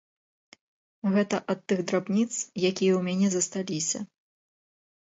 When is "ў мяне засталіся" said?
2.95-3.99